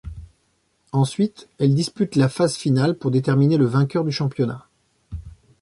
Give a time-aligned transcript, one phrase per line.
[0.93, 4.67] Ensuite, elles disputent la phase finale pour déterminer le vainqueur du championnat.